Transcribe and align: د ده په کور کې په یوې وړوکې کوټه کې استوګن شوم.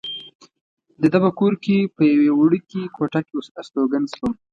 د 1.01 1.03
ده 1.13 1.17
په 1.23 1.31
کور 1.39 1.53
کې 1.63 1.75
په 1.95 2.01
یوې 2.11 2.29
وړوکې 2.33 2.81
کوټه 2.95 3.21
کې 3.27 3.35
استوګن 3.59 4.03
شوم. 4.15 4.33